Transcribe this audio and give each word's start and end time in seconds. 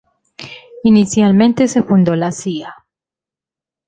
Inicialmente 0.83 1.67
se 1.67 1.83
fundó 1.83 2.15
la 2.15 2.31
"Cia. 2.31 2.73